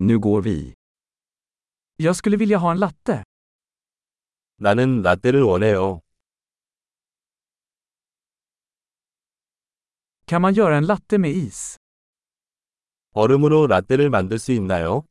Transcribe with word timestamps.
Nu 0.00 0.18
går 0.18 0.42
vi. 0.42 0.74
Jag 1.96 2.16
skulle 2.16 2.36
vilja 2.36 2.58
ha 2.58 2.70
en 2.72 2.78
latte. 2.78 3.22
나는 4.60 5.02
라떼를 5.02 5.42
원해요. 5.42 6.00
Kan 10.26 10.42
man 10.42 10.54
göra 10.54 10.76
en 10.76 10.86
latte 10.86 11.18
med 11.18 11.30
is? 11.30 11.76
얼음으로 13.12 13.66
라떼를 13.66 14.10
만들 14.10 14.38
수 14.38 14.52
있나요? 14.52 15.04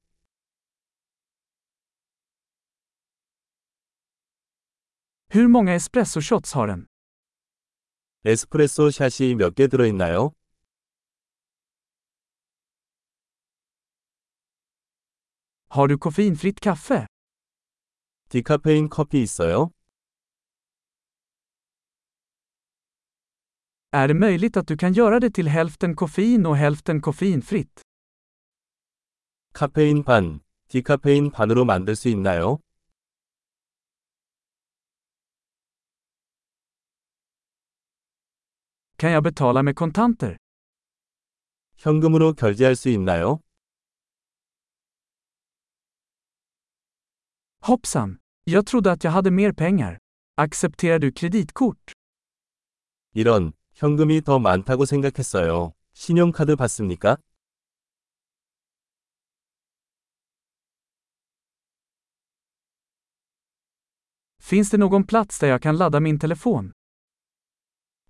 Hur 5.33 5.47
många 5.47 5.73
espresso 5.75 6.21
shots 6.21 6.53
har 6.55 6.67
den? 6.67 6.87
에스프레소 8.25 8.89
샷이 8.91 9.35
몇 9.35 9.53
개 9.55 9.67
들어있나요? 9.67 10.31
Har 15.76 15.88
du 15.88 15.98
koffeinfritt 15.98 16.60
kaffe? 16.60 17.06
디카페인 18.28 18.88
커피 18.88 19.22
있어요? 19.22 19.70
Är 23.94 24.08
det 24.08 24.14
möjligt 24.14 24.56
att 24.56 24.66
du 24.66 24.76
kan 24.76 24.92
göra 24.92 25.20
det 25.20 25.30
till 25.30 25.48
hälften 25.48 25.96
koffein 25.96 26.46
och 26.46 26.56
hälften 26.56 27.00
koffeinfritt? 27.00 27.80
카페인 29.54 30.02
반, 30.04 30.40
디카페인 30.68 31.30
반으로 31.30 31.64
만들 31.64 31.94
수 31.96 32.08
있나요? 32.08 32.58
Kan 38.96 39.10
jag 39.12 39.22
betala 39.22 39.62
med 39.62 39.74
kontanter? 39.74 40.36
현금으로 41.76 42.34
결제할 42.34 42.76
수 42.76 42.88
있나요? 42.88 43.40
Hoppsan! 47.66 48.18
Jag 48.44 48.66
trodde 48.66 48.92
att 48.92 49.04
jag 49.04 49.10
hade 49.10 49.30
mer 49.30 49.52
pengar. 49.52 49.98
Accepterar 50.36 50.98
du 50.98 51.12
kreditkort? 51.12 51.92
이런, 53.14 53.52
현금이 53.74 54.22
더 54.22 54.38
많다고 54.38 54.84
생각했어요. 54.84 55.72
신용카드 55.94 56.56
받습니까? 56.56 57.16
Finns 64.40 64.70
det 64.70 64.78
någon 64.78 65.06
plats 65.06 65.38
där 65.38 65.48
jag 65.48 65.62
kan 65.62 65.76
ladda 65.76 66.00
min 66.00 66.18
telefon? 66.18 66.72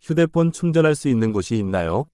휴대폰 0.00 0.52
충전할 0.52 0.94
수 0.94 1.08
있는 1.08 1.32
곳이 1.32 1.56
있나요? 1.58 2.06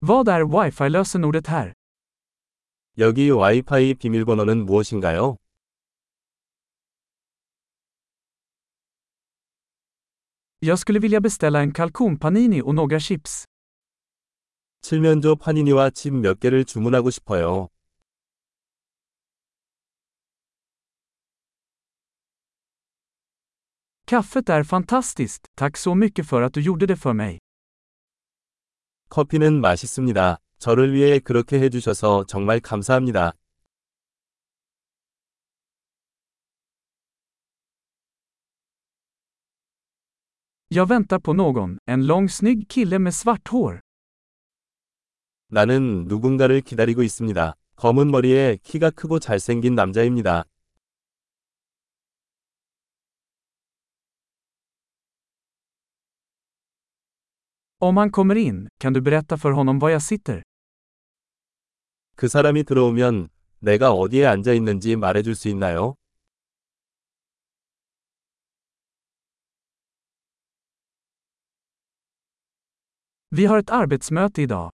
Vad 0.00 0.28
är 0.28 0.44
wifi-lösenordet 0.44 1.46
här? 1.46 1.72
여기 2.99 3.29
와이파이 3.29 3.93
비밀번호는 3.93 4.65
무엇인가요? 4.65 5.37
Jag 10.61 10.79
skulle 10.79 10.99
vilja 10.99 11.19
beställa 11.19 11.61
en 11.61 11.71
kalkonpanini 11.73 12.61
och 12.61 12.73
några 12.73 12.99
chips. 12.99 13.45
칠면조 14.81 15.35
파니니와 15.35 15.91
칩 15.91 16.13
몇 16.13 16.39
개를 16.39 16.65
주문하고 16.65 17.11
싶어요. 17.11 17.67
Kaffet 24.07 24.49
är 24.49 24.63
fantastiskt, 24.63 25.45
tack 25.55 25.77
så 25.77 25.95
mycket 25.95 26.27
för 26.27 26.41
att 26.41 26.53
du 26.53 26.61
gjorde 26.61 26.85
det 26.87 26.95
för 26.95 27.13
mig. 27.13 27.39
커피는 29.09 29.61
맛있습니다. 29.61 30.37
저를 30.59 30.93
위해 30.93 31.19
그렇게 31.19 31.59
해주셔서 31.59 32.25
정말 32.27 32.59
감사합니다. 32.59 33.33
Jag 40.69 40.85
väntar 40.89 41.19
på 41.19 41.33
någon, 41.33 41.77
en 41.85 42.07
lång 42.07 42.27
snygg 42.27 42.67
kille 42.67 42.99
med 42.99 43.13
svart 43.13 43.47
hår. 43.47 43.79
나는 45.49 46.05
누군가를 46.07 46.61
기다리고 46.61 47.03
있습니다. 47.03 47.53
검은 47.77 48.11
머리에 48.11 48.57
키가 48.63 48.89
크고 48.89 49.19
잘생긴 49.19 49.75
남자입니다. 49.75 50.43
Om 57.79 57.97
han 57.97 58.11
kommer 58.11 58.35
in, 58.35 58.67
kan 58.79 58.93
du 58.93 59.01
berätta 59.01 59.37
för 59.37 59.51
honom 59.51 59.79
var 59.79 59.89
jag 59.89 60.01
sitter? 60.01 60.43
그 62.17 62.27
사람이 62.27 62.63
들어오면 62.63 63.29
내가 63.59 63.91
어디에 63.91 64.25
앉아 64.25 64.51
있는지 64.53 64.95
말해줄 64.95 65.35
수 65.35 65.49
있나요? 65.49 65.93
Vi 73.29 73.45
har 73.45 73.59
ett 73.59 73.69
arbetsmöte 73.69 74.41
idag. 74.41 74.71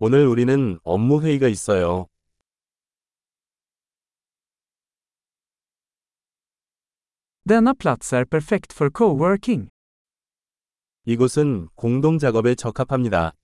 오늘 0.00 0.26
우리는 0.26 0.80
업무 0.82 1.22
회의가 1.22 1.46
있어요. 1.46 2.06
Denna 7.44 7.72
plats 7.74 8.12
är 8.12 8.24
perfekt 8.24 8.72
för 8.72 8.90
coworking. 8.90 9.68
이곳은 11.04 11.68
공동 11.76 12.18
작업에 12.18 12.56
적합합니다. 12.56 13.34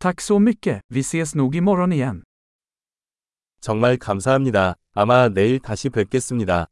Tack 0.00 0.20
så 0.20 0.38
mycket, 0.38 0.80
vi 0.94 1.02
ses 1.02 1.34
nog 1.34 1.56
imorgon 1.56 1.92
igen. 1.92 2.22
정말 3.60 3.96
감사합니다. 3.96 4.76
아마 4.94 5.28
내일 5.28 5.58
다시 5.58 5.88
뵙겠습니다. 5.90 6.68